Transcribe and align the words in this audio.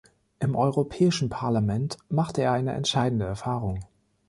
Im 0.39 0.55
Europäischen 0.55 1.29
Parlament 1.29 1.99
machte 2.09 2.41
er 2.41 2.53
eine 2.53 2.73
entscheidende 2.73 3.25
Erfahrung. 3.25 3.81